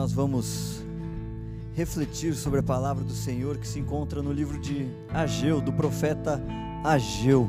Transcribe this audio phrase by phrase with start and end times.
[0.00, 0.82] nós vamos
[1.74, 6.42] refletir sobre a palavra do Senhor que se encontra no livro de Ageu, do profeta
[6.82, 7.46] Ageu,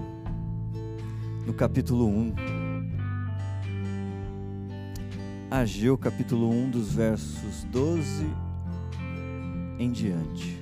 [1.46, 2.36] no capítulo 1.
[5.50, 8.30] Ageu, capítulo 1, dos versos 12
[9.80, 10.61] em diante.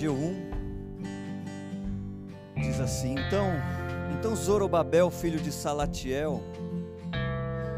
[0.00, 0.50] Ageu 1
[2.56, 3.52] diz assim: Então,
[4.18, 6.42] então Zorobabel, filho de Salatiel,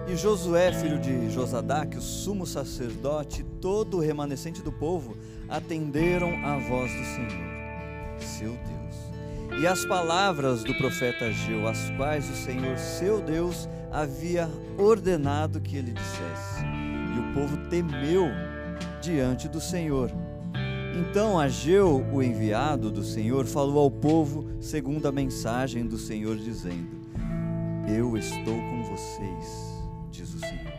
[0.06, 5.16] e Josué, filho de Josadac, o sumo sacerdote, todo o remanescente do povo
[5.48, 12.30] atenderam à voz do Senhor, seu Deus, e as palavras do profeta Ageu, as quais
[12.30, 14.48] o Senhor, seu Deus, havia
[14.78, 16.64] ordenado que ele dissesse.
[17.16, 18.28] E o povo temeu
[19.00, 20.08] diante do Senhor
[20.94, 27.00] então Ageu, o enviado do Senhor, falou ao povo segundo a mensagem do Senhor, dizendo:
[27.88, 30.72] Eu estou com vocês, diz o Senhor.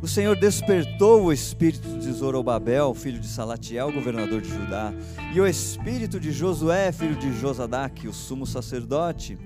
[0.00, 4.92] O Senhor despertou o espírito de Zorobabel, filho de Salatiel, governador de Judá,
[5.34, 9.38] e o espírito de Josué, filho de Josadac, o sumo sacerdote,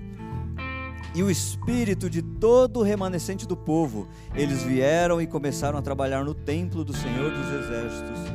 [1.15, 4.07] e o espírito de todo o remanescente do povo.
[4.35, 8.32] Eles vieram e começaram a trabalhar no templo do Senhor dos Exércitos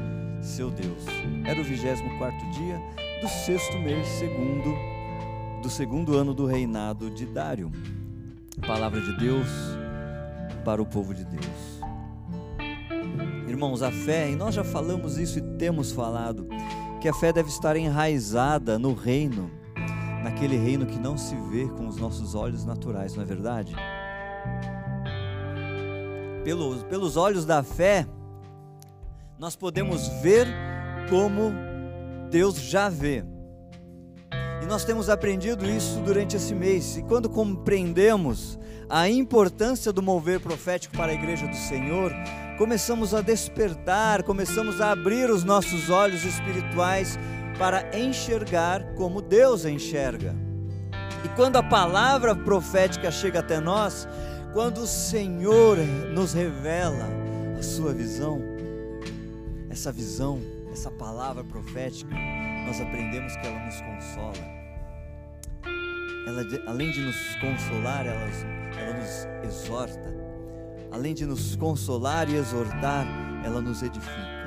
[0.48, 1.04] seu Deus.
[1.44, 2.80] Era o 24 dia
[3.20, 4.74] do sexto mês segundo
[5.62, 7.70] do segundo ano do reinado de Dário.
[8.66, 9.46] Palavra de Deus
[10.64, 11.80] para o povo de Deus.
[13.46, 16.46] Irmãos, a fé, e nós já falamos isso e temos falado,
[17.00, 19.50] que a fé deve estar enraizada no reino,
[20.22, 23.74] naquele reino que não se vê com os nossos olhos naturais, não é verdade?
[26.44, 28.06] Pelos, pelos olhos da fé,
[29.38, 30.48] nós podemos ver
[31.08, 31.52] como
[32.28, 33.24] Deus já vê.
[34.62, 36.96] E nós temos aprendido isso durante esse mês.
[36.96, 38.58] E quando compreendemos
[38.90, 42.12] a importância do mover profético para a igreja do Senhor,
[42.58, 47.16] começamos a despertar, começamos a abrir os nossos olhos espirituais
[47.56, 50.34] para enxergar como Deus enxerga.
[51.24, 54.08] E quando a palavra profética chega até nós,
[54.52, 55.78] quando o Senhor
[56.12, 57.06] nos revela
[57.56, 58.57] a sua visão,
[59.70, 60.40] essa visão,
[60.72, 62.14] essa palavra profética,
[62.66, 64.58] nós aprendemos que ela nos consola.
[66.26, 68.28] Ela, além de nos consolar, ela,
[68.78, 70.14] ela nos exorta.
[70.90, 73.06] Além de nos consolar e exortar,
[73.44, 74.38] ela nos edifica.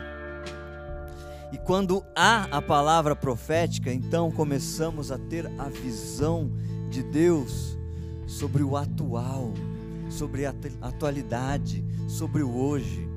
[1.52, 6.52] E quando há a palavra profética, então começamos a ter a visão
[6.90, 7.78] de Deus
[8.26, 9.54] sobre o atual,
[10.10, 13.11] sobre a atualidade, sobre o hoje.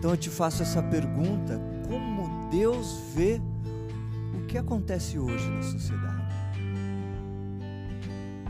[0.00, 3.38] Então eu te faço essa pergunta: como Deus vê
[4.34, 6.34] o que acontece hoje na sociedade?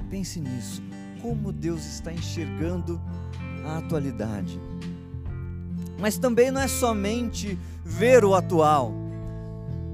[0.09, 0.81] Pense nisso.
[1.21, 3.01] Como Deus está enxergando
[3.65, 4.61] a atualidade.
[5.99, 8.95] Mas também não é somente ver o atual,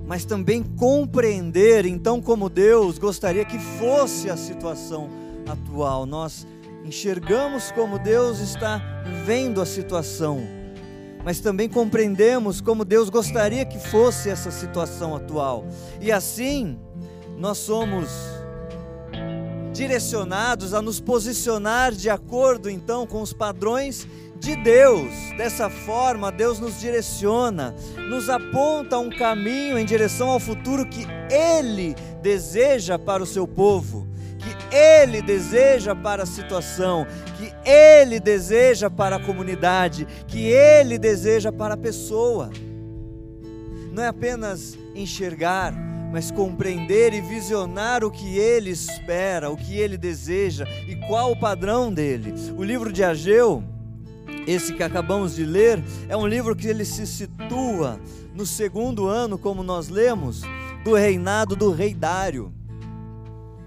[0.07, 5.09] mas também compreender então como Deus gostaria que fosse a situação
[5.49, 6.05] atual.
[6.05, 6.47] Nós
[6.85, 8.83] enxergamos como Deus está
[9.25, 10.66] vendo a situação
[11.27, 15.67] mas também compreendemos como Deus gostaria que fosse essa situação atual.
[16.01, 16.79] E assim,
[17.37, 18.09] nós somos
[19.73, 24.07] direcionados a nos posicionar de acordo então com os padrões
[24.39, 25.11] de Deus.
[25.37, 27.75] Dessa forma, Deus nos direciona,
[28.09, 34.07] nos aponta um caminho em direção ao futuro que Ele deseja para o seu povo,
[34.39, 37.05] que Ele deseja para a situação,
[37.37, 42.49] que Ele deseja para a comunidade, que Ele deseja para a pessoa.
[43.93, 45.75] Não é apenas enxergar,
[46.13, 51.41] mas compreender e visionar o que Ele espera, o que Ele deseja e qual o
[51.41, 52.33] padrão dele.
[52.57, 53.65] O livro de Ageu,
[54.47, 57.99] esse que acabamos de ler, é um livro que ele se situa
[58.33, 60.43] no segundo ano, como nós lemos,
[60.85, 62.53] do reinado do rei Dário.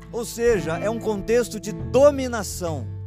[0.09, 2.98] Ou seja, é um contexto de dominação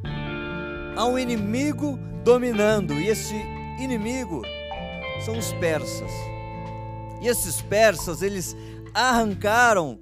[0.97, 3.35] há um inimigo dominando, e esse
[3.79, 4.43] inimigo
[5.25, 6.11] são os persas.
[7.21, 8.57] E esses persas, eles
[8.93, 9.99] arrancaram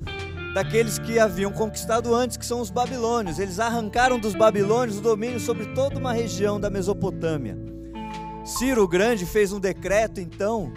[0.55, 3.39] daqueles que haviam conquistado antes, que são os babilônios.
[3.39, 7.57] Eles arrancaram dos babilônios o domínio sobre toda uma região da Mesopotâmia.
[8.45, 10.73] Ciro o Grande fez um decreto, então,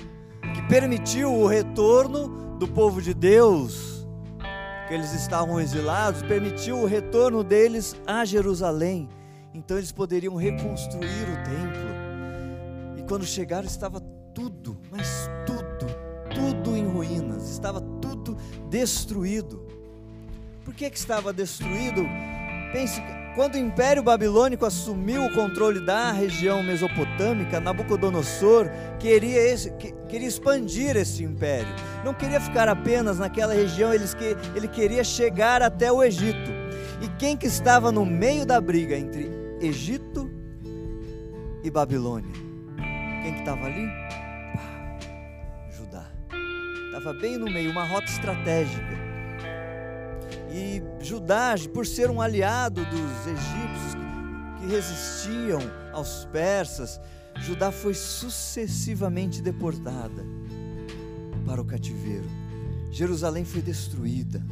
[0.53, 4.05] que permitiu o retorno do povo de Deus,
[4.87, 9.09] que eles estavam exilados, permitiu o retorno deles a Jerusalém.
[9.53, 12.97] Então eles poderiam reconstruir o templo.
[12.97, 14.01] E quando chegaram, estava
[14.33, 15.85] tudo, mas tudo,
[16.33, 18.35] tudo em ruínas, estava tudo
[18.69, 19.63] destruído.
[20.65, 22.03] Por que, que estava destruído?
[22.71, 22.99] Pense,
[23.35, 29.71] quando o Império Babilônico assumiu o controle da região mesopotâmica, Nabucodonosor queria, esse,
[30.09, 31.75] queria expandir esse império.
[32.03, 34.05] Não queria ficar apenas naquela região, ele,
[34.55, 36.51] ele queria chegar até o Egito.
[37.01, 40.29] E quem que estava no meio da briga entre Egito
[41.63, 42.33] e Babilônia?
[43.23, 43.87] Quem que estava ali?
[45.71, 46.05] Judá.
[46.87, 48.93] Estava bem no meio, uma rota estratégica.
[50.51, 53.95] E Judá, por ser um aliado dos egípcios
[54.59, 55.61] que resistiam
[55.93, 56.99] aos persas,
[57.37, 60.25] Judá foi sucessivamente deportada
[61.45, 62.27] para o cativeiro.
[62.91, 64.45] Jerusalém foi destruída.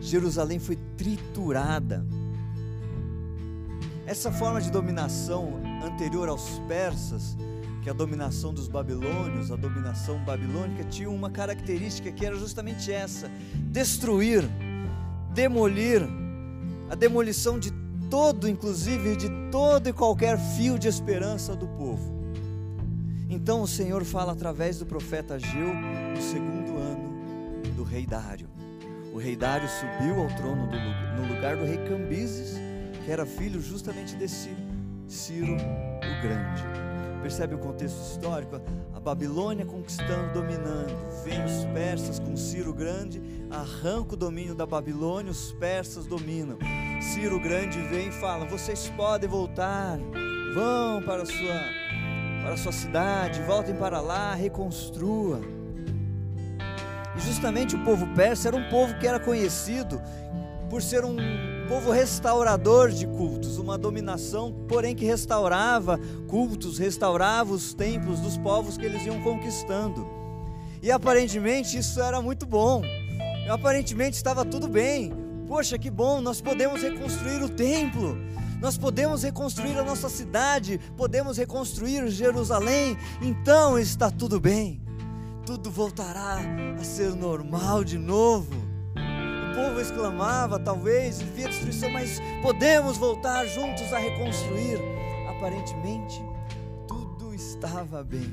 [0.00, 2.06] Jerusalém foi triturada.
[4.06, 7.36] Essa forma de dominação anterior aos persas,
[7.82, 12.92] que é a dominação dos babilônios, a dominação babilônica, tinha uma característica que era justamente
[12.92, 13.30] essa:
[13.70, 14.48] destruir
[15.32, 16.02] demolir,
[16.90, 17.72] a demolição de
[18.10, 22.12] todo, inclusive de todo e qualquer fio de esperança do povo.
[23.28, 28.48] Então o Senhor fala através do profeta Ageu no segundo ano do rei Dário.
[29.14, 30.76] O rei Dário subiu ao trono do,
[31.20, 32.58] no lugar do rei Cambises,
[33.04, 34.50] que era filho justamente desse
[35.08, 36.62] Ciro o Grande.
[37.20, 38.60] Percebe o contexto histórico?
[38.94, 40.92] A Babilônia conquistando, dominando.
[41.24, 46.58] Vem os persas com Ciro Grande, arranca o domínio da Babilônia, os persas dominam.
[47.00, 49.98] Ciro Grande vem e fala: vocês podem voltar,
[50.54, 51.60] vão para a sua,
[52.42, 55.40] para a sua cidade, voltem para lá, reconstrua.
[57.16, 60.00] E justamente o povo persa era um povo que era conhecido
[60.68, 61.16] por ser um
[61.68, 65.98] povo restaurador de cultos, uma dominação, porém que restaurava
[66.28, 70.06] cultos, restaurava os templos dos povos que eles iam conquistando.
[70.82, 72.82] E aparentemente isso era muito bom.
[73.48, 75.12] Aparentemente estava tudo bem.
[75.46, 78.16] Poxa, que bom, nós podemos reconstruir o templo.
[78.60, 84.80] Nós podemos reconstruir a nossa cidade, podemos reconstruir Jerusalém, então está tudo bem.
[85.44, 86.38] Tudo voltará
[86.80, 88.61] a ser normal de novo
[89.54, 94.78] povo exclamava, talvez, via destruição, mas podemos voltar juntos a reconstruir.
[95.28, 96.22] Aparentemente,
[96.86, 98.32] tudo estava bem.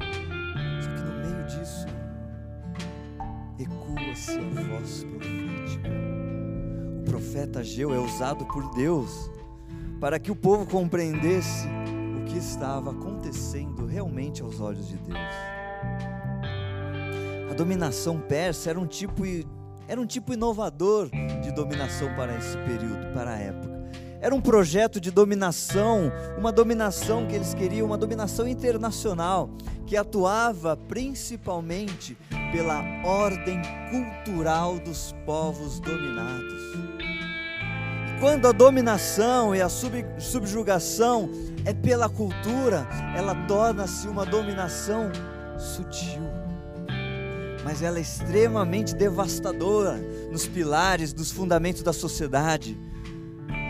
[0.00, 1.86] Só que no meio disso,
[3.58, 5.88] ecoa-se a voz profética.
[7.00, 9.30] O profeta Ageu é usado por Deus
[10.00, 15.18] para que o povo compreendesse o que estava acontecendo realmente aos olhos de Deus.
[17.50, 19.24] A dominação persa era um tipo
[19.92, 21.10] era um tipo inovador
[21.42, 23.90] de dominação para esse período, para a época.
[24.22, 29.50] Era um projeto de dominação, uma dominação que eles queriam, uma dominação internacional,
[29.86, 32.16] que atuava principalmente
[32.50, 33.60] pela ordem
[33.90, 36.62] cultural dos povos dominados.
[38.08, 41.28] E quando a dominação e a sub, subjugação
[41.66, 45.12] é pela cultura, ela torna-se uma dominação
[45.58, 46.31] sutil
[47.64, 49.96] mas ela é extremamente devastadora
[50.30, 52.78] nos pilares, dos fundamentos da sociedade.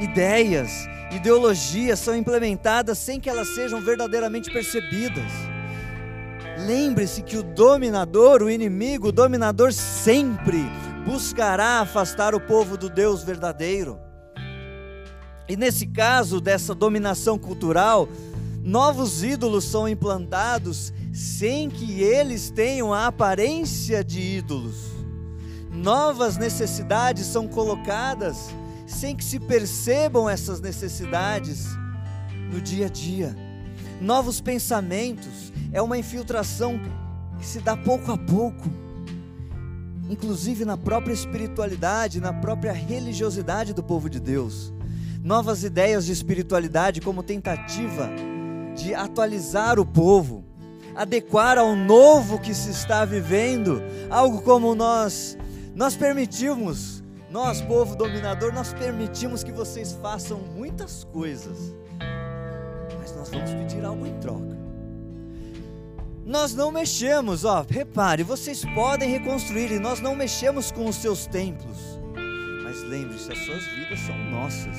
[0.00, 0.70] Ideias,
[1.12, 5.30] ideologias são implementadas sem que elas sejam verdadeiramente percebidas.
[6.66, 10.64] Lembre-se que o dominador, o inimigo, o dominador sempre
[11.04, 13.98] buscará afastar o povo do Deus verdadeiro.
[15.48, 18.08] E nesse caso dessa dominação cultural,
[18.62, 24.90] novos ídolos são implantados sem que eles tenham a aparência de ídolos.
[25.70, 28.50] Novas necessidades são colocadas
[28.86, 31.66] sem que se percebam essas necessidades
[32.50, 33.36] no dia a dia.
[34.00, 36.80] Novos pensamentos é uma infiltração
[37.38, 38.68] que se dá pouco a pouco,
[40.08, 44.72] inclusive na própria espiritualidade, na própria religiosidade do povo de Deus.
[45.22, 48.10] Novas ideias de espiritualidade como tentativa
[48.74, 50.44] de atualizar o povo,
[50.94, 55.36] adequar ao novo que se está vivendo, algo como nós
[55.74, 61.74] nós permitimos, nós povo dominador, nós permitimos que vocês façam muitas coisas.
[62.98, 64.52] Mas nós vamos pedir algo em troca.
[66.26, 71.26] Nós não mexemos, ó, repare, vocês podem reconstruir e nós não mexemos com os seus
[71.26, 71.78] templos.
[72.62, 74.76] Mas lembre-se, as suas vidas são nossas.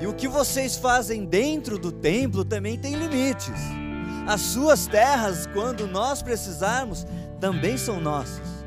[0.00, 3.83] E o que vocês fazem dentro do templo também tem limites.
[4.26, 7.06] As suas terras, quando nós precisarmos,
[7.38, 8.64] também são nossas.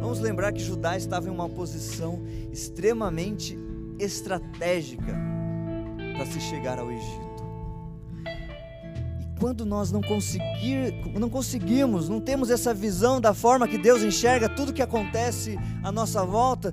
[0.00, 3.58] Vamos lembrar que Judá estava em uma posição extremamente
[3.98, 5.12] estratégica
[6.16, 7.30] para se chegar ao Egito.
[9.20, 14.02] E quando nós não, conseguir, não conseguimos, não temos essa visão da forma que Deus
[14.02, 16.72] enxerga tudo que acontece à nossa volta,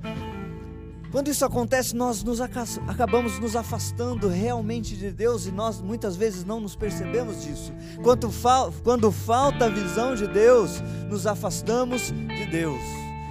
[1.11, 6.43] quando isso acontece, nós nos acabamos nos afastando realmente de Deus e nós muitas vezes
[6.43, 7.71] não nos percebemos disso.
[8.03, 12.81] Quando, fal quando falta a visão de Deus, nos afastamos de Deus.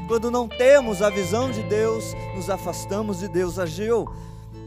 [0.09, 3.59] Quando não temos a visão de Deus, nos afastamos de Deus.
[3.59, 4.09] Ageu,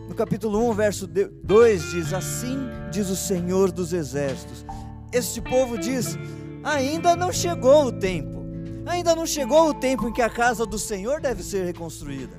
[0.07, 2.57] no capítulo 1, verso 2, diz: Assim
[2.91, 4.65] diz o Senhor dos Exércitos.
[5.11, 6.15] Este povo diz:
[6.63, 8.43] Ainda não chegou o tempo,
[8.85, 12.38] ainda não chegou o tempo em que a casa do Senhor deve ser reconstruída.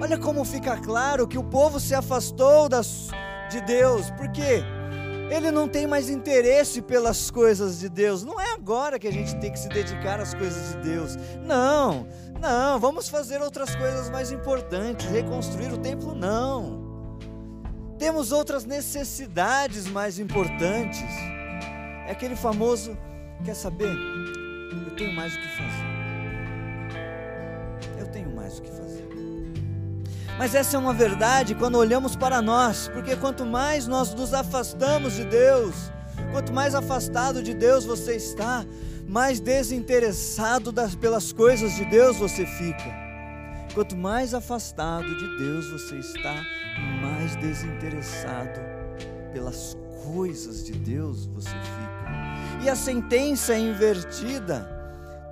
[0.00, 3.08] Olha como fica claro que o povo se afastou das,
[3.50, 4.62] de Deus, porque
[5.30, 8.22] ele não tem mais interesse pelas coisas de Deus.
[8.24, 11.16] Não é agora que a gente tem que se dedicar às coisas de Deus.
[11.44, 12.06] Não,
[12.40, 15.06] não, vamos fazer outras coisas mais importantes.
[15.10, 16.86] Reconstruir o templo, não.
[17.98, 21.10] Temos outras necessidades mais importantes.
[22.06, 22.96] É aquele famoso:
[23.44, 23.92] quer saber?
[24.86, 25.97] Eu tenho mais o que fazer.
[30.38, 35.14] Mas essa é uma verdade quando olhamos para nós, porque quanto mais nós nos afastamos
[35.14, 35.74] de Deus,
[36.30, 38.64] quanto mais afastado de Deus você está,
[39.08, 43.08] mais desinteressado das, pelas coisas de Deus você fica.
[43.74, 46.40] Quanto mais afastado de Deus você está,
[47.02, 48.60] mais desinteressado
[49.32, 52.62] pelas coisas de Deus você fica.
[52.62, 54.68] E a sentença invertida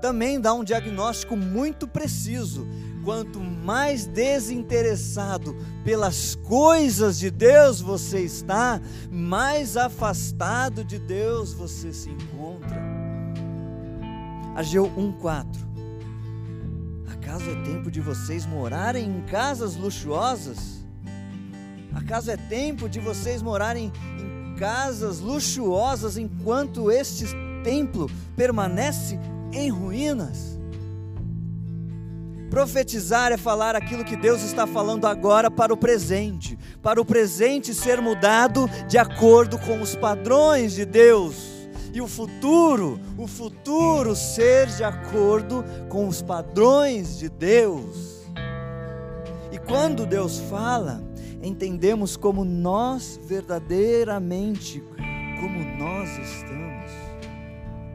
[0.02, 2.66] também dá um diagnóstico muito preciso
[3.06, 8.80] quanto mais desinteressado pelas coisas de Deus você está,
[9.12, 12.82] mais afastado de Deus você se encontra.
[14.56, 15.46] Ageu 1:4
[17.12, 20.84] Acaso é tempo de vocês morarem em casas luxuosas?
[21.94, 27.26] Acaso é tempo de vocês morarem em casas luxuosas enquanto este
[27.62, 29.16] templo permanece
[29.52, 30.55] em ruínas?
[32.50, 37.74] Profetizar é falar aquilo que Deus está falando agora para o presente, para o presente
[37.74, 41.56] ser mudado de acordo com os padrões de Deus.
[41.92, 48.24] E o futuro, o futuro ser de acordo com os padrões de Deus.
[49.50, 51.02] E quando Deus fala,
[51.42, 54.82] entendemos como nós verdadeiramente,
[55.40, 56.92] como nós estamos,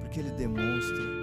[0.02, 1.21] porque Ele demonstra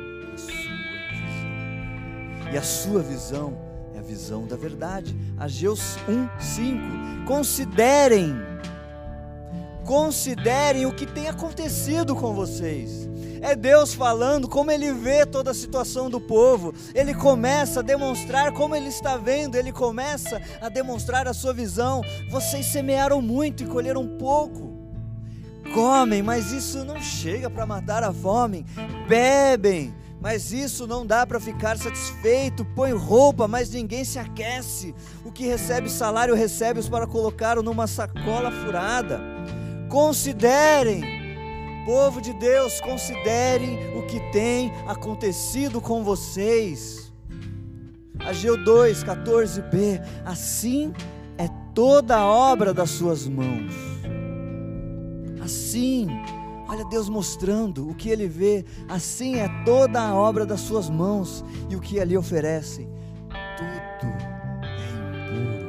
[2.53, 3.59] e a sua visão
[3.95, 5.17] é a visão da verdade.
[5.39, 7.25] Ageus 1:5.
[7.27, 8.35] Considerem
[9.85, 13.09] considerem o que tem acontecido com vocês.
[13.41, 16.75] É Deus falando como Ele vê toda a situação do povo.
[16.95, 22.03] Ele começa a demonstrar como Ele está vendo, Ele começa a demonstrar a sua visão.
[22.31, 24.77] Vocês semearam muito e colheram pouco.
[25.73, 28.67] Comem, mas isso não chega para matar a fome.
[29.09, 32.65] Bebem, mas isso não dá para ficar satisfeito.
[32.65, 34.95] Põe roupa, mas ninguém se aquece.
[35.25, 39.21] O que recebe salário recebe-os para colocá-lo numa sacola furada.
[39.89, 41.03] Considerem,
[41.87, 47.13] povo de Deus, considerem o que tem acontecido com vocês.
[48.19, 50.03] Ageu 2, 14b.
[50.25, 50.93] Assim
[51.39, 53.73] é toda a obra das suas mãos.
[55.41, 56.09] Assim
[56.69, 61.43] Olha Deus mostrando o que Ele vê, assim é toda a obra das suas mãos
[61.71, 62.87] e o que Ele oferece,
[63.57, 64.13] tudo
[64.63, 65.69] é impuro.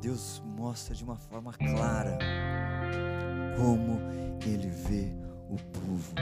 [0.00, 2.18] Deus mostra de uma forma clara
[3.58, 4.00] como
[4.46, 5.12] Ele vê
[5.50, 6.14] o povo.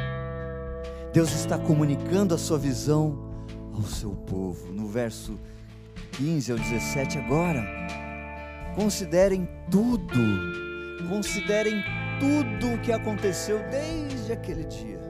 [1.13, 3.33] Deus está comunicando a sua visão
[3.73, 4.73] ao seu povo.
[4.73, 5.39] No verso
[6.13, 7.65] 15 ao 17, agora,
[8.75, 10.21] considerem tudo,
[11.09, 11.85] considerem
[12.19, 15.01] tudo o que aconteceu desde aquele dia.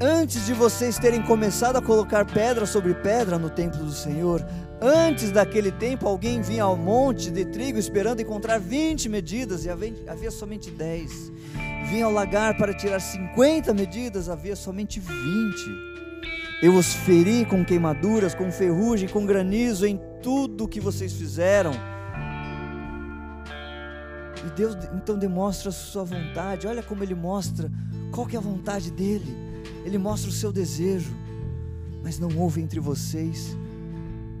[0.00, 4.44] Antes de vocês terem começado a colocar pedra sobre pedra no templo do Senhor,
[4.80, 10.30] antes daquele tempo alguém vinha ao monte de trigo esperando encontrar 20 medidas e havia
[10.30, 11.32] somente 10.
[11.88, 15.12] Vinha ao lagar para tirar 50 medidas, havia somente 20.
[16.60, 21.93] Eu os feri com queimaduras, com ferrugem, com granizo em tudo o que vocês fizeram
[24.46, 26.66] e Deus então demonstra a sua vontade.
[26.66, 27.70] Olha como ele mostra
[28.12, 29.34] qual que é a vontade dele.
[29.84, 31.14] Ele mostra o seu desejo.
[32.02, 33.56] Mas não houve entre vocês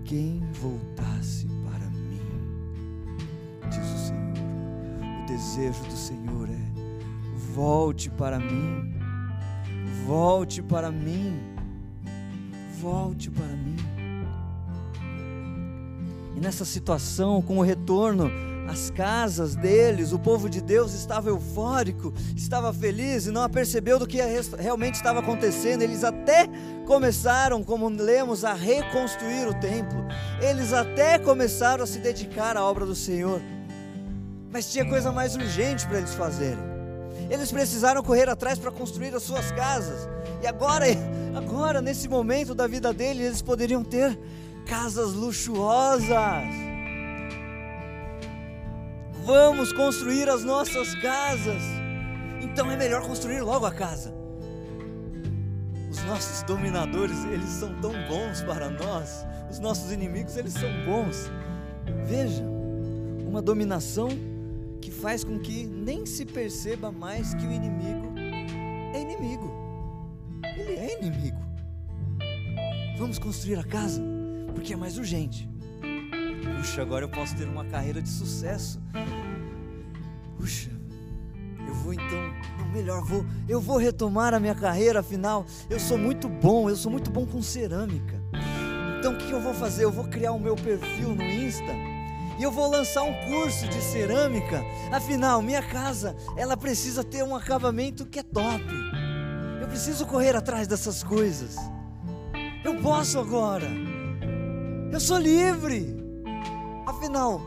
[0.04, 2.20] quem voltasse para mim.
[3.70, 5.22] Diz o Senhor.
[5.22, 8.94] O desejo do Senhor é: volte para mim.
[10.06, 11.40] Volte para mim.
[12.78, 13.76] Volte para mim.
[16.36, 18.30] E nessa situação, com o retorno
[18.68, 24.06] as casas deles, o povo de Deus estava eufórico, estava feliz e não percebeu do
[24.06, 24.18] que
[24.58, 25.82] realmente estava acontecendo.
[25.82, 26.48] Eles até
[26.86, 30.04] começaram, como lemos, a reconstruir o templo.
[30.40, 33.40] Eles até começaram a se dedicar à obra do Senhor.
[34.50, 36.74] Mas tinha coisa mais urgente para eles fazerem.
[37.30, 40.08] Eles precisaram correr atrás para construir as suas casas.
[40.42, 40.86] E agora,
[41.36, 44.18] agora nesse momento da vida deles, eles poderiam ter
[44.66, 46.73] casas luxuosas
[49.24, 51.62] vamos construir as nossas casas.
[52.40, 54.14] Então é melhor construir logo a casa.
[55.90, 59.24] Os nossos dominadores, eles são tão bons para nós.
[59.50, 61.30] Os nossos inimigos, eles são bons.
[62.04, 62.44] Veja,
[63.26, 64.08] uma dominação
[64.80, 68.12] que faz com que nem se perceba mais que o inimigo
[68.94, 69.50] é inimigo.
[70.56, 71.42] Ele é inimigo.
[72.98, 74.02] Vamos construir a casa,
[74.54, 75.48] porque é mais urgente.
[76.44, 78.80] Puxa, agora eu posso ter uma carreira de sucesso.
[80.38, 80.70] Puxa,
[81.66, 85.96] eu vou então, não, melhor, vou, eu vou retomar a minha carreira, afinal, eu sou
[85.96, 88.20] muito bom, eu sou muito bom com cerâmica.
[88.98, 89.84] Então o que eu vou fazer?
[89.84, 91.72] Eu vou criar o meu perfil no Insta
[92.38, 94.62] e eu vou lançar um curso de cerâmica.
[94.90, 98.64] Afinal, minha casa, ela precisa ter um acabamento que é top.
[99.60, 101.56] Eu preciso correr atrás dessas coisas.
[102.64, 103.68] Eu posso agora.
[104.92, 106.03] Eu sou livre.
[106.86, 107.40] Afinal,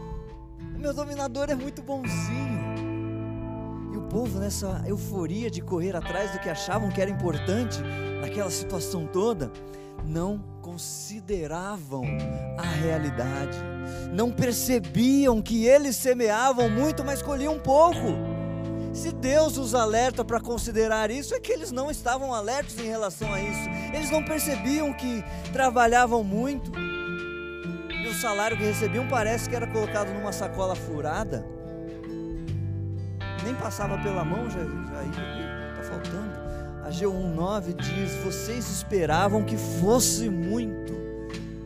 [0.77, 2.58] meu dominador é muito bonzinho.
[3.94, 7.79] E o povo, nessa euforia de correr atrás do que achavam que era importante,
[8.20, 9.51] naquela situação toda,
[10.03, 12.03] não consideravam
[12.58, 13.58] a realidade,
[14.12, 18.38] não percebiam que eles semeavam muito, mas colhiam pouco.
[18.94, 23.32] Se Deus os alerta para considerar isso, é que eles não estavam alertos em relação
[23.32, 26.72] a isso, eles não percebiam que trabalhavam muito
[28.18, 31.46] salário que recebiam parece que era colocado numa sacola furada.
[33.44, 36.32] Nem passava pela mão, já está faltando.
[36.84, 40.94] A G19 diz: Vocês esperavam que fosse muito,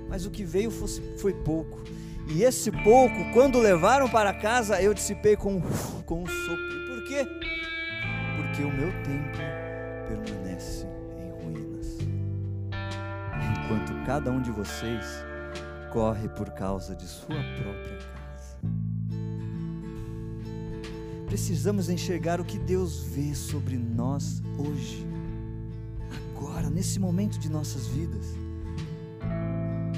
[0.09, 1.79] mas o que veio fosse, foi pouco.
[2.27, 5.61] E esse pouco, quando levaram para casa, eu dissipei com,
[6.05, 6.85] com um sopro.
[6.87, 7.25] Por quê?
[8.35, 9.41] Porque o meu templo
[10.07, 10.85] permanece
[11.19, 11.97] em ruínas.
[13.51, 15.30] Enquanto cada um de vocês
[15.91, 18.57] corre por causa de sua própria casa.
[21.27, 25.05] Precisamos enxergar o que Deus vê sobre nós hoje,
[26.33, 28.25] agora, nesse momento de nossas vidas.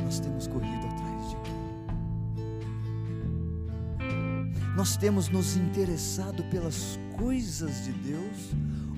[0.03, 1.51] Nós temos corrido atrás de quê?
[4.75, 8.51] Nós temos nos interessado pelas coisas de Deus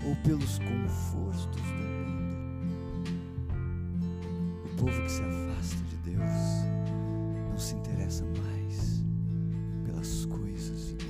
[0.05, 2.35] ou pelos confortos do mundo?
[4.65, 6.75] O povo que se afasta de Deus
[7.65, 9.03] se interessa mais
[9.83, 11.09] pelas coisas de Deus.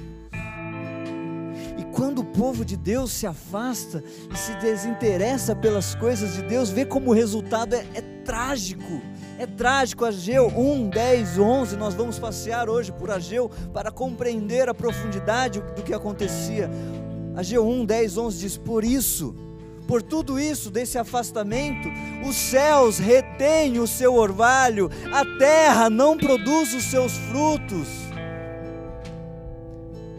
[1.78, 6.70] E quando o povo de Deus se afasta e se desinteressa pelas coisas de Deus,
[6.70, 9.02] vê como o resultado é, é trágico.
[9.38, 11.76] É trágico, Ageu 1, 10, 11.
[11.76, 16.70] Nós vamos passear hoje por Ageu para compreender a profundidade do que acontecia.
[17.36, 19.36] Ageu 1, 10, 11 diz: Por isso,
[19.88, 21.88] por tudo isso, desse afastamento,
[22.28, 27.88] os céus retêm o seu orvalho, a terra não produz os seus frutos.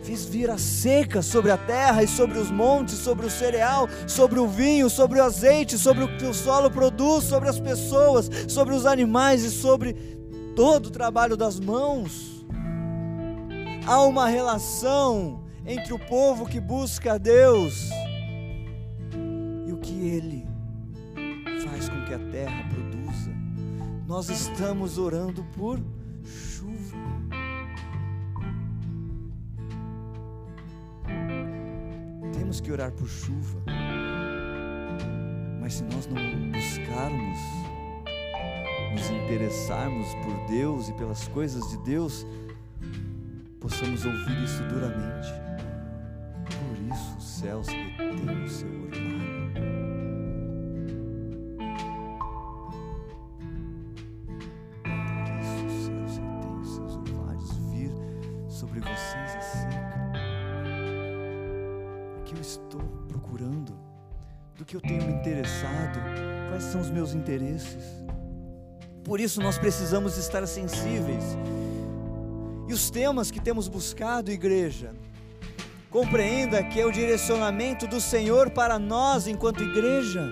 [0.03, 4.39] Fiz vir a seca sobre a terra e sobre os montes, sobre o cereal, sobre
[4.39, 8.73] o vinho, sobre o azeite, sobre o que o solo produz, sobre as pessoas, sobre
[8.73, 9.95] os animais e sobre
[10.55, 12.47] todo o trabalho das mãos.
[13.85, 17.91] Há uma relação entre o povo que busca a Deus
[20.07, 20.47] Ele
[21.65, 23.33] faz com que a terra produza.
[24.07, 25.81] Nós estamos orando por
[26.25, 26.97] chuva.
[32.39, 33.61] Temos que orar por chuva.
[35.61, 37.39] Mas se nós não buscarmos,
[38.93, 42.25] nos interessarmos por Deus e pelas coisas de Deus,
[43.59, 45.33] possamos ouvir isso duramente.
[46.45, 49.06] Por isso os céus retêm o seu orvalho.
[66.97, 67.85] Meus interesses.
[69.05, 71.23] Por isso nós precisamos estar sensíveis.
[72.67, 74.95] E os temas que temos buscado, igreja,
[75.91, 80.27] compreenda que é o direcionamento do Senhor para nós enquanto igreja.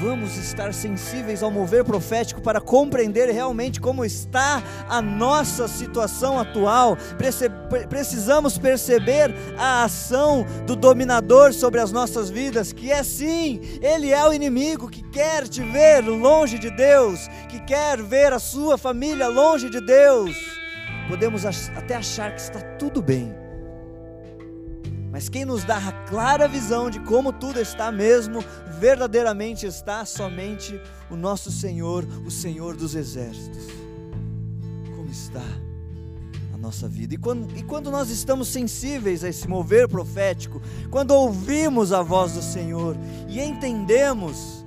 [0.00, 6.96] Vamos estar sensíveis ao mover profético para compreender realmente como está a nossa situação atual.
[7.88, 14.26] Precisamos perceber a ação do dominador sobre as nossas vidas, que é sim, ele é
[14.26, 19.28] o inimigo que quer te ver longe de Deus, que quer ver a sua família
[19.28, 20.34] longe de Deus.
[21.08, 23.44] Podemos até achar que está tudo bem
[25.14, 28.44] mas quem nos dá a clara visão de como tudo está mesmo,
[28.84, 33.62] verdadeiramente está somente o nosso Senhor, o Senhor dos exércitos.
[34.94, 35.40] Como está
[36.52, 37.14] a nossa vida?
[37.14, 42.32] E quando, e quando nós estamos sensíveis a esse mover profético, quando ouvimos a voz
[42.32, 42.94] do Senhor
[43.26, 44.66] e entendemos,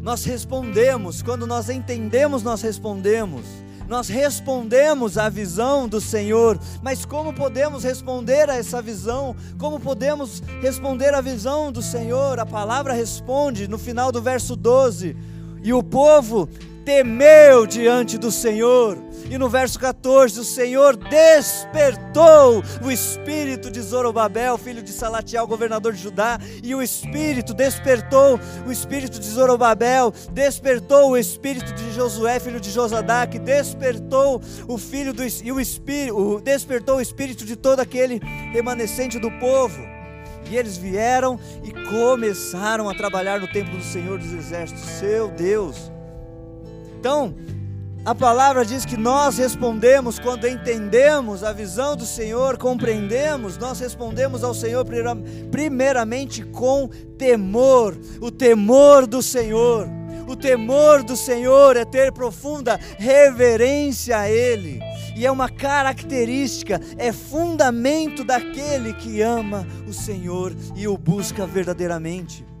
[0.00, 3.44] nós respondemos, quando nós entendemos, nós respondemos
[3.88, 9.36] nós respondemos à visão do Senhor, mas como podemos responder a essa visão?
[9.58, 12.38] Como podemos responder à visão do Senhor?
[12.38, 15.16] A palavra responde no final do verso 12:
[15.62, 16.48] E o povo
[16.84, 18.98] temeu diante do Senhor.
[19.30, 25.94] E no verso 14, o Senhor despertou o espírito de Zorobabel, filho de Salatiel, governador
[25.94, 32.38] de Judá, e o espírito despertou o espírito de Zorobabel, despertou o espírito de Josué,
[32.38, 37.80] filho de Josadac, despertou o filho do e o espírito, despertou o espírito de todo
[37.80, 38.20] aquele
[38.52, 39.80] remanescente do povo.
[40.50, 45.93] E eles vieram e começaram a trabalhar no templo do Senhor dos Exércitos, seu Deus.
[47.04, 47.34] Então,
[48.02, 54.42] a palavra diz que nós respondemos quando entendemos a visão do Senhor, compreendemos, nós respondemos
[54.42, 54.86] ao Senhor
[55.50, 56.88] primeiramente com
[57.18, 59.86] temor, o temor do Senhor.
[60.26, 64.80] O temor do Senhor é ter profunda reverência a Ele,
[65.14, 72.53] e é uma característica, é fundamento daquele que ama o Senhor e o busca verdadeiramente.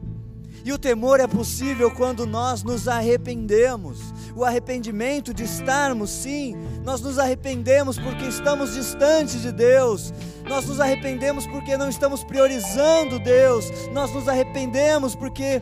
[0.64, 4.00] E o temor é possível quando nós nos arrependemos.
[4.34, 10.10] O arrependimento de estarmos, sim, nós nos arrependemos porque estamos distantes de Deus.
[10.48, 13.70] Nós nos arrependemos porque não estamos priorizando Deus.
[13.92, 15.60] Nós nos arrependemos porque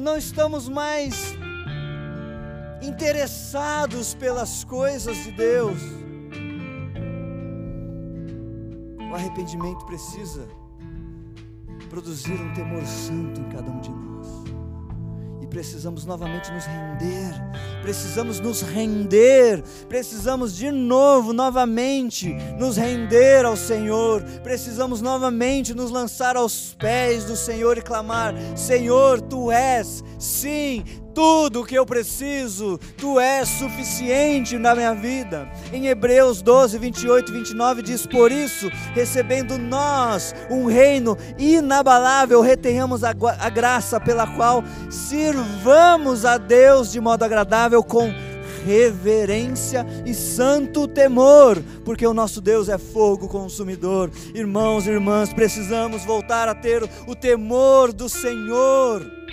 [0.00, 1.34] não estamos mais
[2.80, 5.80] interessados pelas coisas de Deus.
[9.10, 10.46] O arrependimento precisa
[11.94, 14.26] produzir um temor santo em cada um de nós.
[15.40, 17.32] E precisamos novamente nos render,
[17.82, 26.36] precisamos nos render, precisamos de novo, novamente, nos render ao Senhor, precisamos novamente nos lançar
[26.36, 30.82] aos pés do Senhor e clamar: Senhor, tu és, sim,
[31.14, 35.48] tudo o que eu preciso, tu és suficiente na minha vida.
[35.72, 43.04] Em Hebreus 12, 28 e 29 diz: Por isso, recebendo nós um reino inabalável, retenhamos
[43.04, 48.12] a, a graça pela qual sirvamos a Deus de modo agradável com
[48.64, 54.10] reverência e santo temor, porque o nosso Deus é fogo consumidor.
[54.34, 59.23] Irmãos e irmãs, precisamos voltar a ter o temor do Senhor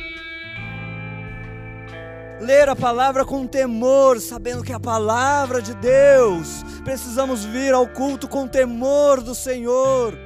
[2.41, 6.63] ler a palavra com temor, sabendo que é a palavra de Deus.
[6.83, 10.17] Precisamos vir ao culto com temor do Senhor,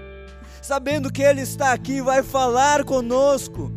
[0.62, 3.72] sabendo que Ele está aqui e vai falar conosco.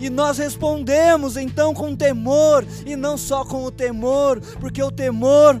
[0.00, 5.60] E nós respondemos então com temor, e não só com o temor, porque o temor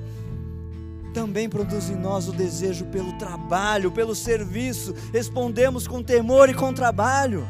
[1.14, 4.94] também produz em nós o desejo pelo trabalho, pelo serviço.
[5.14, 7.48] Respondemos com temor e com trabalho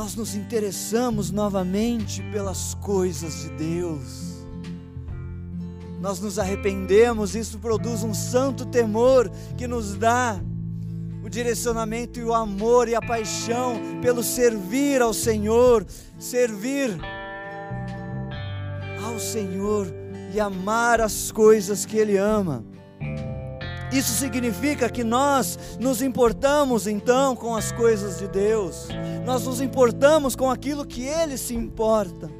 [0.00, 4.46] nós nos interessamos novamente pelas coisas de Deus.
[6.00, 10.40] Nós nos arrependemos, isso produz um santo temor que nos dá
[11.22, 15.86] o direcionamento e o amor e a paixão pelo servir ao Senhor,
[16.18, 16.98] servir
[19.04, 19.86] ao Senhor
[20.32, 22.64] e amar as coisas que Ele ama.
[23.92, 28.86] Isso significa que nós nos importamos então com as coisas de Deus,
[29.24, 32.30] nós nos importamos com aquilo que Ele se importa.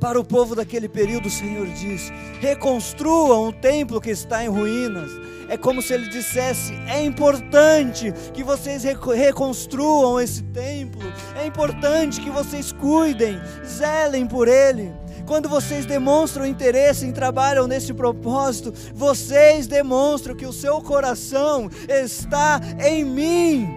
[0.00, 5.08] Para o povo daquele período, o Senhor diz: reconstruam o templo que está em ruínas.
[5.48, 11.02] É como se ele dissesse: é importante que vocês reconstruam esse templo,
[11.36, 14.92] é importante que vocês cuidem, zelem por ele.
[15.26, 22.60] Quando vocês demonstram interesse em trabalham nesse propósito, vocês demonstram que o seu coração está
[22.84, 23.68] em mim.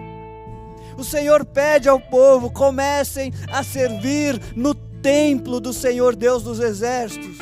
[0.98, 7.38] O Senhor pede ao povo: comecem a servir no templo do Senhor Deus dos exércitos.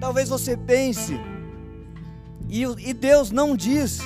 [0.00, 1.20] Talvez você pense,
[2.48, 4.00] e, e Deus não diz,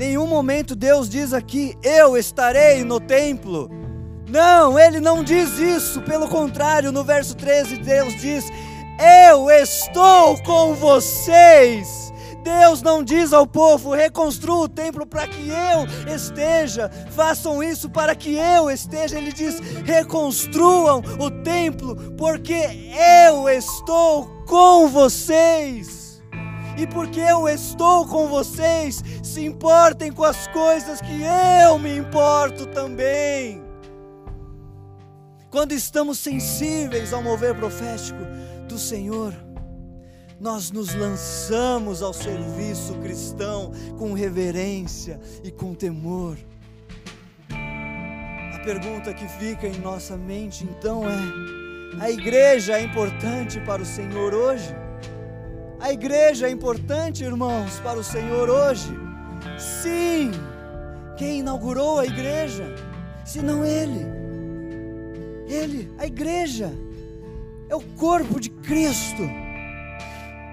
[0.00, 3.68] Nenhum momento Deus diz aqui: Eu estarei no templo.
[4.30, 6.00] Não, ele não diz isso.
[6.02, 8.44] Pelo contrário, no verso 13, Deus diz:
[9.26, 12.12] Eu estou com vocês.
[12.44, 18.14] Deus não diz ao povo: reconstrua o templo para que eu esteja, façam isso para
[18.14, 19.18] que eu esteja.
[19.18, 22.92] Ele diz: reconstruam o templo, porque
[23.26, 26.22] eu estou com vocês.
[26.78, 31.20] E porque eu estou com vocês, se importem com as coisas que
[31.62, 33.69] eu me importo também.
[35.50, 38.20] Quando estamos sensíveis ao mover profético
[38.68, 39.34] do Senhor,
[40.38, 46.38] nós nos lançamos ao serviço cristão com reverência e com temor.
[47.50, 53.86] A pergunta que fica em nossa mente então é: a igreja é importante para o
[53.86, 54.72] Senhor hoje?
[55.80, 58.94] A igreja é importante, irmãos, para o Senhor hoje?
[59.58, 60.30] Sim!
[61.16, 62.72] Quem inaugurou a igreja?
[63.24, 64.19] Se não Ele.
[65.50, 66.72] Ele, a igreja,
[67.68, 69.22] é o corpo de Cristo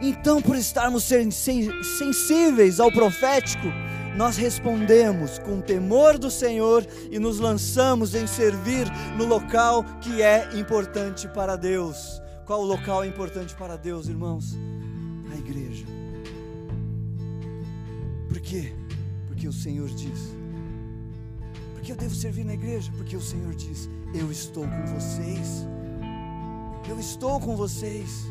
[0.02, 3.68] então, por estarmos sensíveis ao profético,
[4.16, 10.50] nós respondemos com temor do Senhor e nos lançamos em servir no local que é
[10.56, 12.22] importante para Deus.
[12.46, 14.56] Qual local é importante para Deus, irmãos?
[15.32, 15.86] A igreja.
[18.28, 18.74] Por quê?
[19.28, 20.37] Porque o Senhor diz.
[21.88, 22.92] Porque eu devo servir na igreja?
[22.98, 25.66] Porque o Senhor diz: Eu estou com vocês.
[26.86, 28.26] Eu estou com vocês.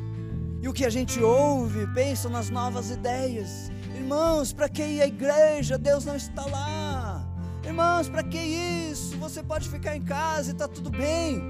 [0.60, 3.70] E o que a gente ouve, pensa nas novas ideias.
[3.94, 5.78] Irmãos, para que ir à igreja?
[5.78, 7.26] Deus não está lá.
[7.64, 9.16] Irmãos, para que isso?
[9.16, 11.40] Você pode ficar em casa e está tudo bem.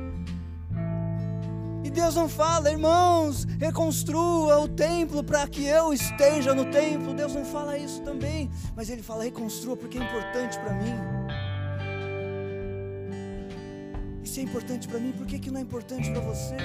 [1.82, 7.14] E Deus não fala, irmãos, reconstrua o templo para que eu esteja no templo.
[7.14, 11.15] Deus não fala isso também, mas Ele fala, reconstrua porque é importante para mim.
[14.36, 16.56] Se é importante para mim, por que, que não é importante para você?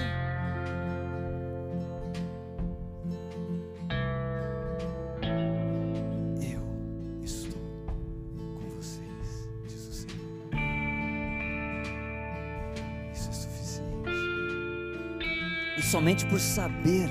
[15.81, 17.09] somente por saber.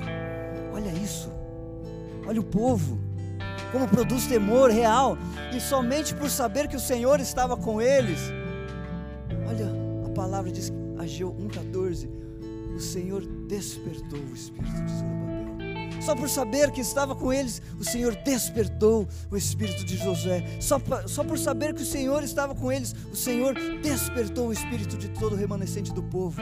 [0.72, 1.30] Olha isso.
[2.26, 2.98] Olha o povo.
[3.70, 5.18] Como produz temor real.
[5.54, 8.39] E somente por saber que o Senhor estava com eles.
[10.20, 12.06] Palavra diz, Ageu 1,14.
[12.76, 16.02] O Senhor despertou o espírito de Zorobabel.
[16.02, 20.44] Só por saber que estava com eles, o Senhor despertou o espírito de Josué.
[20.60, 24.98] Só, só por saber que o Senhor estava com eles, o Senhor despertou o espírito
[24.98, 26.38] de todo o remanescente do povo.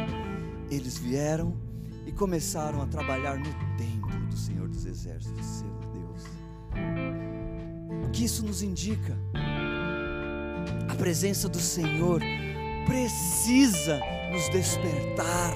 [0.68, 1.56] Eles vieram
[2.04, 6.24] e começaram a trabalhar no templo do Senhor dos Exércitos, seu Deus.
[8.04, 9.16] O que isso nos indica?
[10.88, 12.20] A presença do Senhor
[12.88, 14.00] precisa
[14.32, 15.54] nos despertar.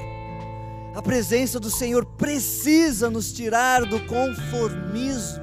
[0.94, 5.42] A presença do Senhor precisa nos tirar do conformismo.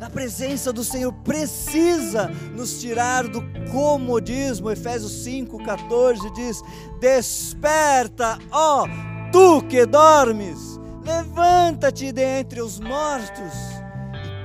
[0.00, 4.70] A presença do Senhor precisa nos tirar do comodismo.
[4.70, 6.62] Efésios 5,14 diz:
[6.98, 8.86] Desperta, ó
[9.30, 13.52] Tu que dormes, levanta-te dentre os mortos,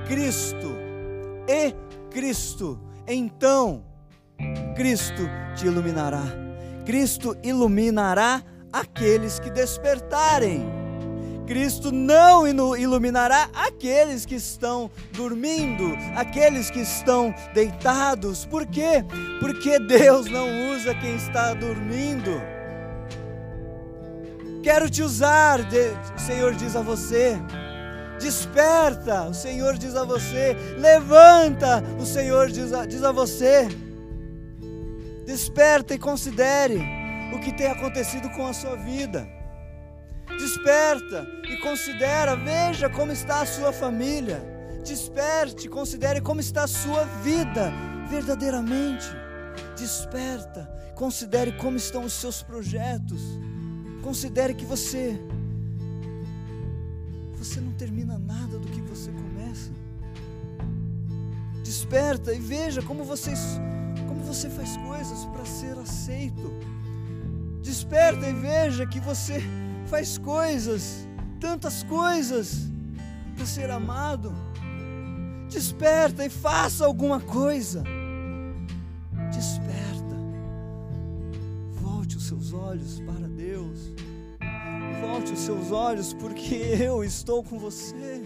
[0.04, 0.76] e Cristo,
[1.48, 1.74] e
[2.08, 3.82] Cristo, então
[4.76, 5.22] Cristo
[5.56, 6.45] te iluminará.
[6.86, 10.64] Cristo iluminará aqueles que despertarem.
[11.46, 18.46] Cristo não iluminará aqueles que estão dormindo, aqueles que estão deitados.
[18.46, 19.04] Por quê?
[19.40, 22.40] Porque Deus não usa quem está dormindo.
[24.62, 25.60] Quero te usar,
[26.16, 27.36] o Senhor diz a você.
[28.20, 30.56] Desperta, o Senhor diz a você.
[30.78, 33.68] Levanta, o Senhor diz a, diz a você.
[35.26, 36.80] Desperta e considere
[37.34, 39.28] o que tem acontecido com a sua vida.
[40.38, 44.40] Desperta e considera, veja como está a sua família.
[44.84, 47.72] Desperte, considere como está a sua vida
[48.08, 49.06] verdadeiramente.
[49.76, 53.20] Desperta, considere como estão os seus projetos.
[54.02, 55.20] Considere que você
[57.34, 59.70] você não termina nada do que você começa.
[61.64, 63.85] Desperta e veja como você como
[64.26, 66.52] você faz coisas para ser aceito.
[67.62, 69.40] Desperta e veja que você
[69.86, 71.06] faz coisas,
[71.40, 72.68] tantas coisas
[73.34, 74.32] para ser amado.
[75.48, 77.84] Desperta e faça alguma coisa.
[79.32, 80.16] Desperta.
[81.80, 83.92] Volte os seus olhos para Deus.
[85.00, 88.22] Volte os seus olhos, porque eu estou com você.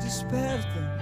[0.00, 0.93] Desperta.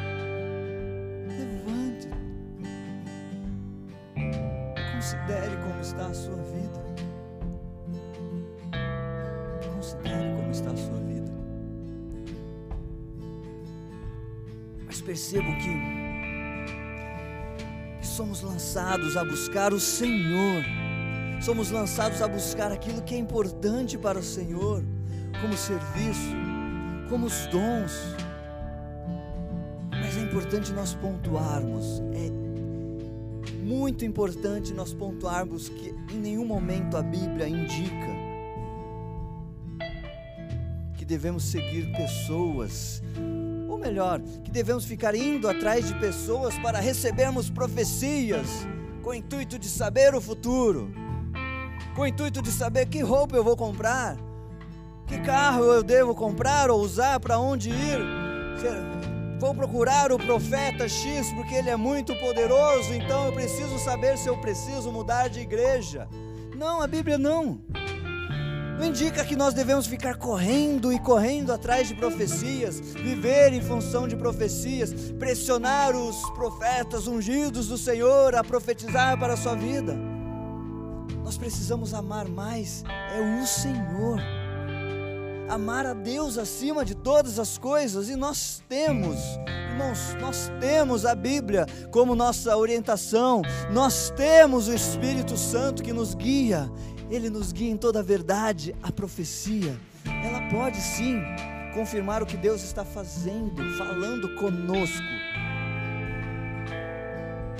[5.02, 6.80] Considere como está a sua vida.
[9.74, 11.32] Considere como está a sua vida.
[14.86, 15.74] Mas percebam que,
[17.98, 20.62] que somos lançados a buscar o Senhor.
[21.40, 24.84] Somos lançados a buscar aquilo que é importante para o Senhor,
[25.40, 26.36] como serviço,
[27.08, 28.14] como os dons.
[29.90, 32.41] Mas é importante nós pontuarmos, é
[33.72, 38.12] muito importante nós pontuarmos que em nenhum momento a Bíblia indica
[40.94, 43.02] que devemos seguir pessoas,
[43.68, 48.46] ou melhor, que devemos ficar indo atrás de pessoas para recebermos profecias
[49.02, 50.92] com o intuito de saber o futuro,
[51.96, 54.18] com o intuito de saber que roupa eu vou comprar,
[55.06, 58.00] que carro eu devo comprar ou usar, para onde ir
[59.42, 64.28] vou procurar o profeta X porque ele é muito poderoso, então eu preciso saber se
[64.28, 66.09] eu preciso mudar de igreja.
[66.55, 67.61] Não, a Bíblia não.
[68.78, 74.07] Não indica que nós devemos ficar correndo e correndo atrás de profecias, viver em função
[74.07, 79.98] de profecias, pressionar os profetas ungidos do Senhor a profetizar para a sua vida.
[81.24, 84.20] Nós precisamos amar mais é o Senhor
[85.48, 89.18] amar a Deus acima de todas as coisas, e nós temos,
[89.70, 96.14] irmãos, nós temos a Bíblia como nossa orientação, nós temos o Espírito Santo que nos
[96.14, 96.70] guia,
[97.11, 101.20] ele nos guia em toda a verdade, a profecia, ela pode sim
[101.74, 105.02] confirmar o que Deus está fazendo, falando conosco.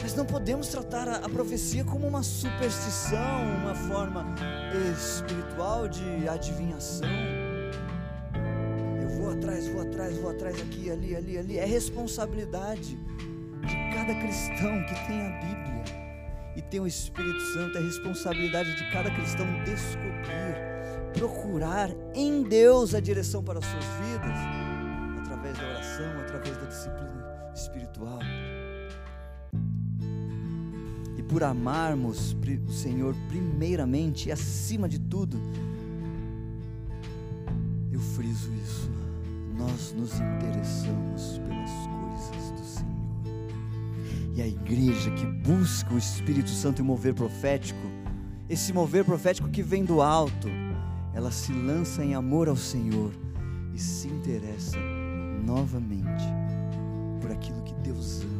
[0.03, 4.27] Mas não podemos tratar a, a, profecia como uma superstição, uma forma
[4.93, 7.42] espiritual de adivinhação
[9.43, 11.59] atrás, vou atrás, vou atrás, aqui, ali, ali, ali.
[11.59, 15.85] É responsabilidade de cada cristão que tem a Bíblia
[16.57, 17.77] e tem o Espírito Santo.
[17.77, 24.39] É responsabilidade de cada cristão descobrir, procurar em Deus a direção para as suas vidas,
[25.21, 28.21] através da oração, através da disciplina espiritual.
[31.19, 32.37] E por amarmos
[32.69, 35.37] o Senhor primeiramente e acima de tudo,
[37.93, 39.02] eu friso isso
[39.53, 44.35] nós nos interessamos pelas coisas do Senhor.
[44.35, 47.81] E a igreja que busca o Espírito Santo e mover profético,
[48.49, 50.49] esse mover profético que vem do alto,
[51.15, 53.13] ela se lança em amor ao Senhor
[53.75, 54.79] e se interessa
[55.45, 56.25] novamente
[57.21, 58.32] por aquilo que Deus ama.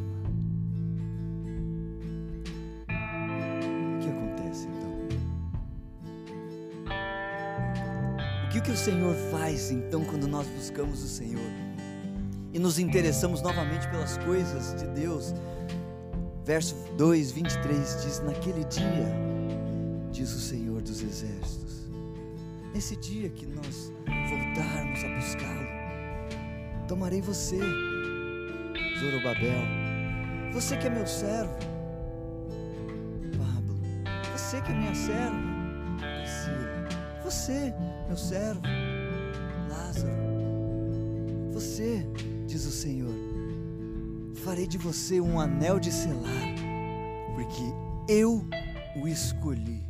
[8.63, 11.51] Que o Senhor faz então quando nós buscamos o Senhor?
[12.53, 15.35] E nos interessamos novamente pelas coisas de Deus?
[16.45, 19.07] Verso 2, 23 diz: Naquele dia,
[20.13, 21.89] diz o Senhor dos Exércitos,
[22.73, 27.59] nesse dia que nós voltarmos a buscá-lo, tomarei você,
[29.01, 29.63] Zorobabel,
[30.53, 31.57] você que é meu servo,
[33.37, 33.77] Pablo,
[34.33, 35.37] você que é minha serva,
[35.99, 36.89] Priscila,
[37.25, 37.75] você
[38.13, 38.61] meu servo,
[39.71, 40.13] Lázaro,
[41.51, 42.07] você,
[42.47, 43.15] diz o Senhor,
[44.45, 46.55] farei de você um anel de selar,
[47.35, 48.47] porque eu
[49.01, 49.83] o escolhi.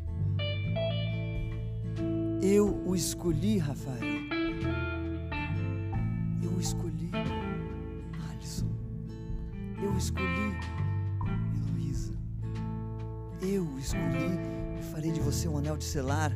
[2.40, 3.98] Eu o escolhi, Rafael.
[6.44, 7.10] Eu o escolhi,
[8.30, 8.70] Alisson.
[9.82, 10.56] Eu o escolhi,
[11.56, 12.12] Heloísa.
[13.40, 14.38] Eu o escolhi
[14.78, 16.32] e farei de você um anel de selar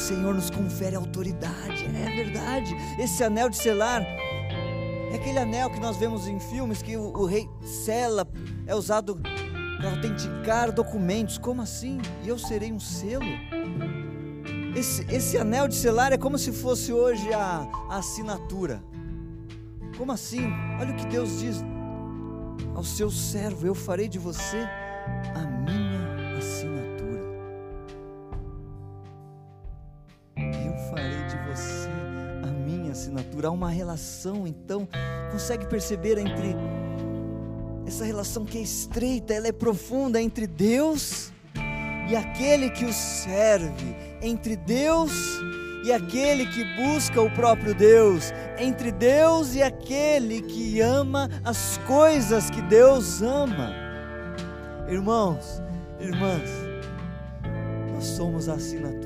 [0.00, 2.74] Senhor nos confere autoridade, é verdade.
[2.98, 7.26] Esse anel de selar é aquele anel que nós vemos em filmes que o, o
[7.26, 8.26] rei sela,
[8.66, 9.20] é usado
[9.78, 11.36] para autenticar documentos.
[11.38, 12.00] Como assim?
[12.24, 13.26] E eu serei um selo?
[14.74, 18.82] Esse, esse anel de selar é como se fosse hoje a, a assinatura.
[19.98, 20.46] Como assim?
[20.80, 21.62] Olha o que Deus diz
[22.74, 24.66] ao seu servo: Eu farei de você
[25.34, 25.79] a minha
[33.40, 33.48] assinatura.
[33.48, 34.86] Há uma relação, então,
[35.32, 36.54] consegue perceber entre
[37.86, 41.32] essa relação que é estreita, ela é profunda entre Deus
[42.08, 45.12] e aquele que o serve, entre Deus
[45.84, 52.50] e aquele que busca o próprio Deus, entre Deus e aquele que ama as coisas
[52.50, 53.72] que Deus ama.
[54.88, 55.62] Irmãos,
[55.98, 56.50] irmãs,
[57.92, 58.99] nós somos a assinatura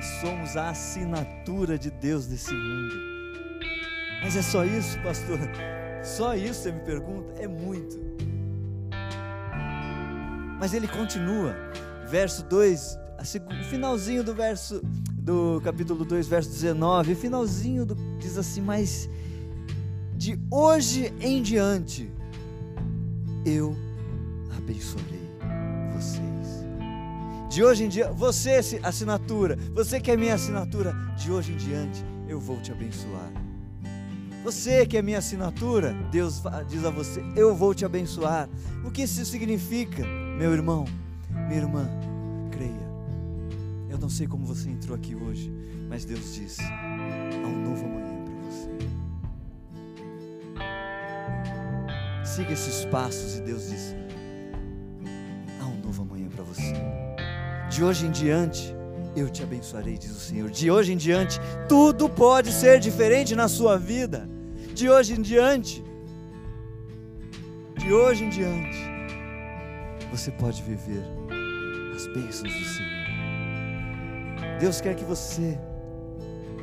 [0.00, 2.94] Nós somos a assinatura de Deus nesse mundo.
[4.22, 5.38] Mas é só isso, pastor?
[6.02, 7.34] Só isso você me pergunta?
[7.38, 8.00] É muito.
[10.58, 11.54] Mas ele continua,
[12.08, 14.80] verso 2, o finalzinho do verso
[15.18, 19.06] do capítulo 2, verso 19, o finalzinho do, diz assim: Mas
[20.16, 22.10] de hoje em diante
[23.44, 23.76] eu
[24.56, 25.28] abençoarei
[25.94, 26.29] vocês.
[27.50, 32.00] De hoje em diante, você assinatura, você que é minha assinatura, de hoje em diante
[32.28, 33.28] eu vou te abençoar.
[34.44, 38.48] Você que é minha assinatura, Deus diz a você: Eu vou te abençoar.
[38.84, 40.06] O que isso significa,
[40.38, 40.84] meu irmão,
[41.48, 41.90] minha irmã?
[42.52, 42.88] Creia.
[43.88, 45.52] Eu não sei como você entrou aqui hoje,
[45.88, 48.34] mas Deus diz: Há um novo amanhã para
[52.24, 52.32] você.
[52.32, 53.96] Siga esses passos e Deus diz:
[55.60, 57.09] Há um novo amanhã para você.
[57.70, 58.74] De hoje em diante,
[59.14, 60.50] eu te abençoarei, diz o Senhor.
[60.50, 64.28] De hoje em diante, tudo pode ser diferente na sua vida.
[64.74, 65.82] De hoje em diante,
[67.78, 68.76] de hoje em diante,
[70.10, 71.04] você pode viver
[71.94, 72.90] as bênçãos do Senhor.
[74.58, 75.56] Deus quer que você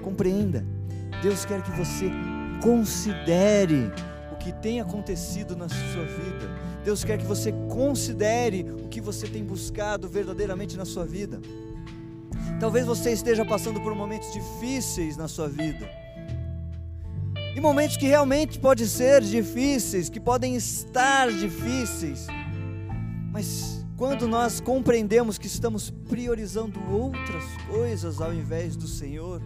[0.03, 0.65] compreenda,
[1.21, 2.11] Deus quer que você
[2.61, 3.91] considere
[4.37, 6.47] o que tem acontecido na sua vida.
[6.85, 11.41] Deus quer que você considere o que você tem buscado verdadeiramente na sua vida.
[12.59, 15.89] Talvez você esteja passando por momentos difíceis na sua vida.
[17.55, 22.27] E momentos que realmente podem ser difíceis, que podem estar difíceis.
[23.31, 29.41] Mas quando nós compreendemos que estamos priorizando outras coisas ao invés do Senhor,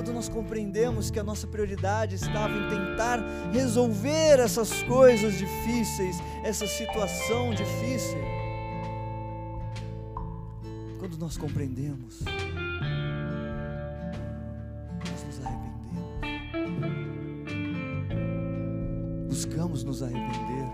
[0.00, 3.20] quando nós compreendemos que a nossa prioridade estava em tentar
[3.52, 8.16] resolver essas coisas difíceis, essa situação difícil,
[10.98, 12.20] quando nós compreendemos,
[15.04, 15.76] nós nos arrependemos.
[19.28, 20.64] Buscamos nos arrepender,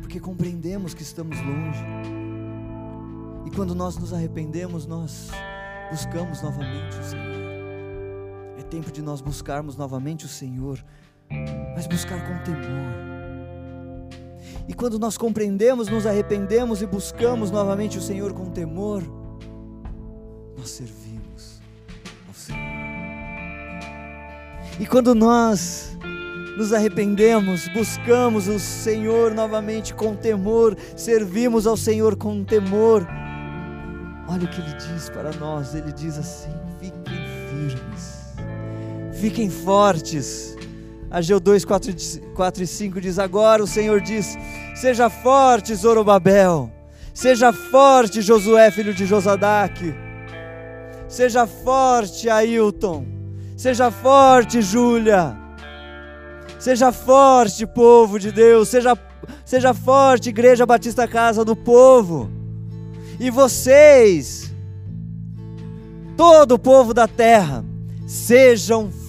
[0.00, 1.84] porque compreendemos que estamos longe.
[3.44, 5.28] E quando nós nos arrependemos, nós
[5.90, 7.51] buscamos novamente o Senhor.
[8.72, 10.82] Tempo de nós buscarmos novamente o Senhor,
[11.76, 13.12] mas buscar com temor
[14.68, 19.02] e quando nós compreendemos, nos arrependemos e buscamos novamente o Senhor com temor,
[20.56, 21.60] nós servimos
[22.28, 22.60] ao Senhor.
[24.80, 25.96] E quando nós
[26.56, 33.06] nos arrependemos, buscamos o Senhor novamente com temor, servimos ao Senhor com temor.
[34.28, 37.16] Olha o que ele diz para nós: ele diz assim: fiquem
[37.50, 38.11] firmes,
[39.22, 40.56] fiquem fortes.
[41.08, 41.94] Ageu 2, 4,
[42.34, 44.36] 4 e 5 diz: Agora o Senhor diz:
[44.74, 46.72] Seja forte, Zorobabel,
[47.14, 49.94] seja forte, Josué, filho de Josadaque,
[51.06, 53.06] seja forte, Ailton,
[53.56, 55.36] seja forte, Júlia,
[56.58, 58.98] seja forte, povo de Deus, seja,
[59.44, 62.28] seja forte, Igreja Batista Casa do Povo,
[63.20, 64.52] e vocês,
[66.16, 67.64] todo o povo da terra,
[68.12, 69.01] Sejam fortes,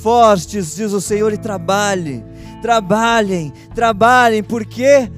[0.76, 2.24] diz o Senhor, e trabalhem,
[2.62, 5.10] trabalhem, trabalhem, porque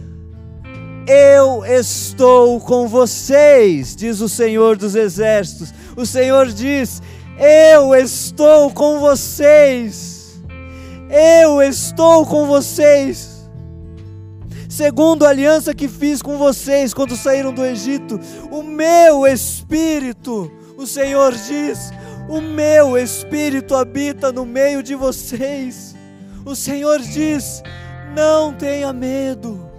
[1.08, 5.74] eu estou com vocês, diz o Senhor dos Exércitos.
[5.96, 7.02] O Senhor diz:
[7.38, 10.42] Eu estou com vocês,
[11.10, 13.36] eu estou com vocês.
[14.68, 18.20] Segundo a aliança que fiz com vocês quando saíram do Egito,
[18.52, 21.92] o meu espírito, o Senhor diz,
[22.28, 25.96] o meu espírito habita no meio de vocês.
[26.46, 27.62] O Senhor diz:
[28.16, 29.70] não tenha medo,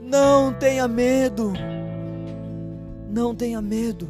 [0.00, 1.52] não tenha medo,
[3.08, 4.08] não tenha medo.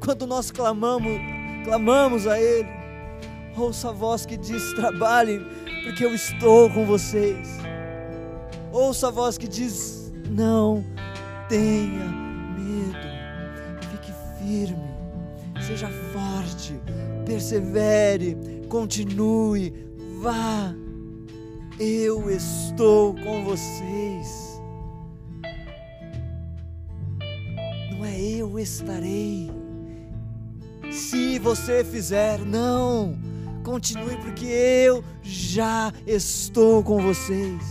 [0.00, 1.12] Quando nós clamamos,
[1.64, 2.68] clamamos a Ele,
[3.56, 5.40] ouça a voz que diz: trabalhem,
[5.84, 7.48] porque eu estou com vocês.
[8.72, 10.84] Ouça a voz que diz: não
[11.48, 12.04] tenha
[12.56, 14.89] medo, fique firme
[15.70, 16.80] Seja forte,
[17.24, 18.36] persevere,
[18.68, 19.72] continue,
[20.20, 20.74] vá.
[21.78, 24.60] Eu estou com vocês.
[27.92, 29.48] Não é eu estarei.
[30.90, 33.16] Se você fizer, não.
[33.62, 37.62] Continue, porque eu já estou com vocês.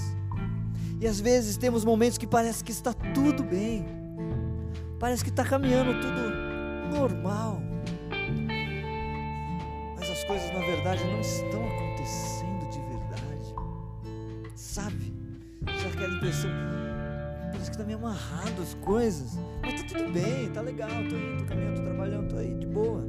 [1.01, 3.85] E às vezes temos momentos que parece que está tudo bem,
[4.97, 7.68] parece que está caminhando tudo normal
[10.29, 13.55] coisas na verdade não estão acontecendo de verdade.
[14.53, 15.11] Sabe?
[15.65, 16.51] Já aquela impressão,
[17.51, 19.39] parece que está meio amarrado as coisas.
[19.63, 22.67] Mas tá tudo bem, tá legal, tô indo, tô caminhando, tô trabalhando, tô aí de
[22.67, 23.03] boa.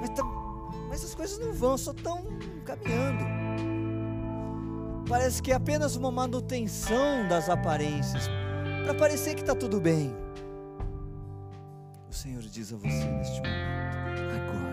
[0.00, 0.24] Mas, tá,
[0.88, 2.24] mas as coisas não vão, só estão
[2.64, 3.24] caminhando.
[5.08, 8.28] Parece que é apenas uma manutenção das aparências,
[8.82, 10.12] para parecer que está tudo bem.
[12.10, 14.63] O Senhor diz a você neste momento, agora,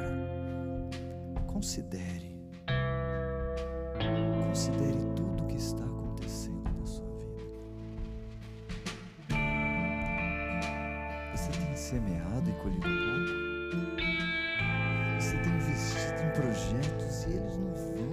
[1.62, 2.36] considere,
[4.48, 7.38] considere tudo o que está acontecendo na sua vida.
[11.36, 13.32] Você tem semeado e colhido pouco?
[15.20, 18.10] Você tem investido em projetos e eles não vão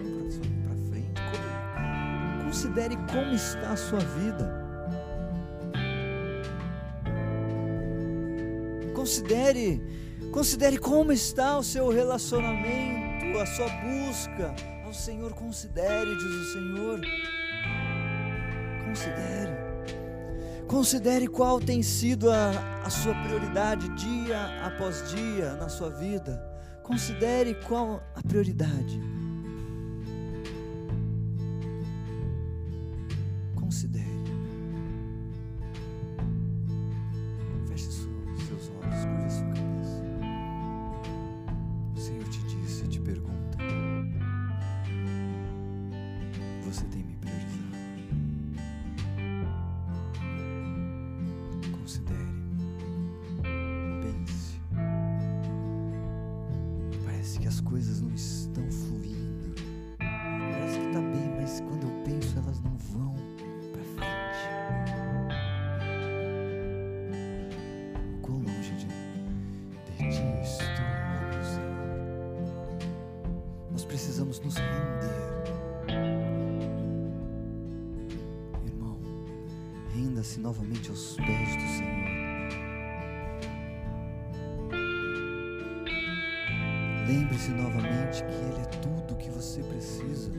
[0.65, 1.23] para frente?
[1.33, 2.45] Como?
[2.45, 4.69] Considere como está a sua vida.
[8.95, 9.83] Considere,
[10.33, 14.55] considere como está o seu relacionamento, a sua busca
[14.85, 15.33] ao Senhor.
[15.35, 17.01] Considere, diz o Senhor.
[18.87, 19.69] Considere.
[20.69, 22.51] Considere qual tem sido a,
[22.85, 26.41] a sua prioridade dia após dia na sua vida.
[26.83, 29.18] Considere qual a prioridade.
[46.69, 47.48] Você tem me priorizado?
[80.29, 82.09] Renda-se novamente aos pés do Senhor.
[87.07, 90.31] Lembre-se novamente que Ele é tudo o que você precisa.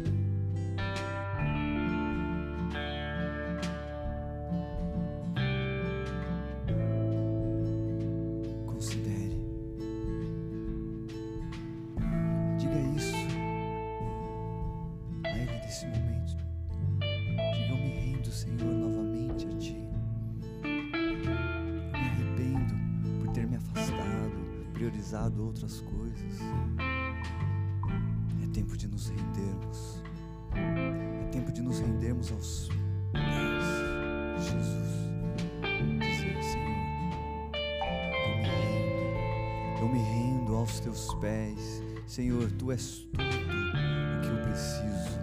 [40.70, 41.84] Aos teus pés.
[42.06, 45.20] Senhor, tu és tudo o que eu preciso.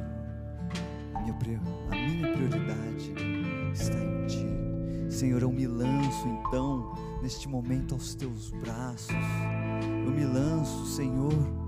[1.15, 1.35] A minha,
[1.91, 3.13] a minha prioridade
[3.73, 5.15] está em ti.
[5.15, 9.15] Senhor, eu me lanço então neste momento aos teus braços.
[10.05, 11.66] Eu me lanço, Senhor.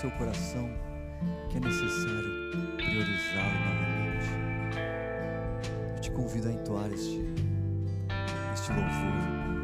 [0.00, 0.66] Seu coração
[1.50, 4.30] que é necessário priorizá-lo novamente,
[5.94, 7.20] eu te convido a entoar este,
[8.54, 9.59] este louvor.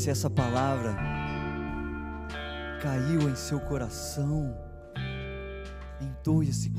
[0.00, 0.96] Se essa palavra
[2.80, 4.56] caiu em seu coração,
[6.00, 6.70] entoe esse